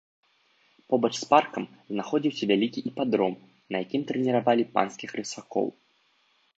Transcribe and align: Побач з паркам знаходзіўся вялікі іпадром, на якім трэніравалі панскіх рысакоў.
Побач 0.93 1.11
з 1.17 1.25
паркам 1.33 1.63
знаходзіўся 1.93 2.43
вялікі 2.53 2.85
іпадром, 2.93 3.33
на 3.75 3.85
якім 3.85 4.01
трэніравалі 4.11 4.63
панскіх 4.75 5.09
рысакоў. 5.23 5.67